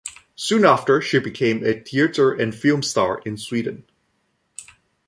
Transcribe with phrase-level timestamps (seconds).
[0.35, 3.85] Soon after, she became a theater and film star in Sweden.